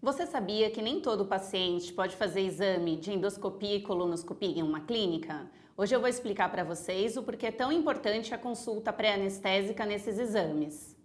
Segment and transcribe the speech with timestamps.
[0.00, 4.82] Você sabia que nem todo paciente pode fazer exame de endoscopia e colonoscopia em uma
[4.82, 5.50] clínica?
[5.76, 10.16] Hoje eu vou explicar para vocês o porquê é tão importante a consulta pré-anestésica nesses
[10.16, 10.96] exames.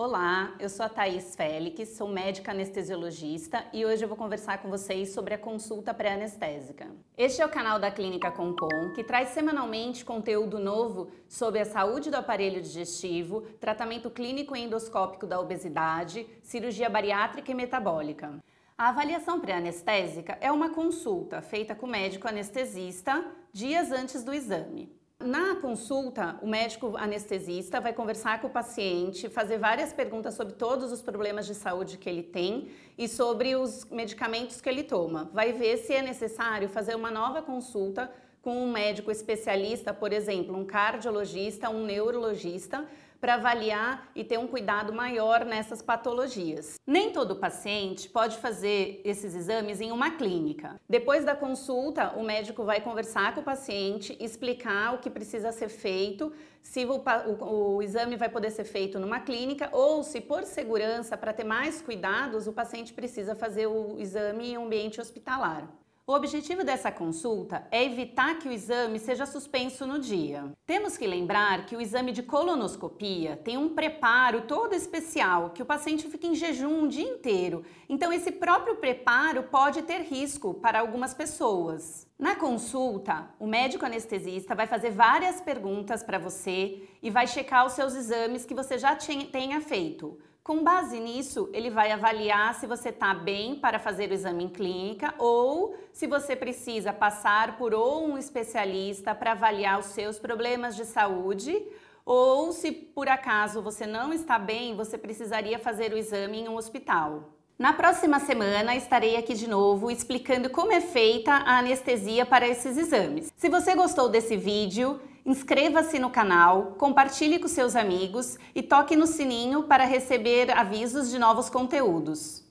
[0.00, 4.70] Olá, eu sou a Thaís Félix, sou médica anestesiologista e hoje eu vou conversar com
[4.70, 6.86] vocês sobre a consulta pré-anestésica.
[7.16, 12.12] Este é o canal da Clínica Concom, que traz semanalmente conteúdo novo sobre a saúde
[12.12, 18.38] do aparelho digestivo, tratamento clínico e endoscópico da obesidade, cirurgia bariátrica e metabólica.
[18.78, 24.96] A avaliação pré-anestésica é uma consulta feita com o médico anestesista dias antes do exame.
[25.24, 30.92] Na consulta, o médico anestesista vai conversar com o paciente, fazer várias perguntas sobre todos
[30.92, 35.28] os problemas de saúde que ele tem e sobre os medicamentos que ele toma.
[35.34, 38.08] Vai ver se é necessário fazer uma nova consulta
[38.48, 42.86] com um médico especialista, por exemplo, um cardiologista, um neurologista,
[43.20, 46.76] para avaliar e ter um cuidado maior nessas patologias.
[46.86, 50.80] Nem todo paciente pode fazer esses exames em uma clínica.
[50.88, 55.68] Depois da consulta, o médico vai conversar com o paciente, explicar o que precisa ser
[55.68, 56.32] feito,
[56.62, 57.02] se o,
[57.42, 61.44] o, o exame vai poder ser feito numa clínica ou se, por segurança, para ter
[61.44, 65.68] mais cuidados, o paciente precisa fazer o exame em um ambiente hospitalar.
[66.08, 70.50] O objetivo dessa consulta é evitar que o exame seja suspenso no dia.
[70.64, 75.66] Temos que lembrar que o exame de colonoscopia tem um preparo todo especial, que o
[75.66, 77.62] paciente fica em jejum um dia inteiro.
[77.90, 82.06] Então, esse próprio preparo pode ter risco para algumas pessoas.
[82.18, 87.74] Na consulta, o médico anestesista vai fazer várias perguntas para você e vai checar os
[87.74, 90.18] seus exames que você já tenha feito.
[90.48, 94.48] Com base nisso, ele vai avaliar se você está bem para fazer o exame em
[94.48, 100.74] clínica ou se você precisa passar por ou um especialista para avaliar os seus problemas
[100.74, 101.54] de saúde
[102.02, 106.56] ou se por acaso você não está bem, você precisaria fazer o exame em um
[106.56, 107.34] hospital.
[107.58, 112.78] Na próxima semana estarei aqui de novo explicando como é feita a anestesia para esses
[112.78, 113.30] exames.
[113.36, 114.98] Se você gostou desse vídeo,
[115.28, 121.18] Inscreva-se no canal, compartilhe com seus amigos e toque no sininho para receber avisos de
[121.18, 122.47] novos conteúdos.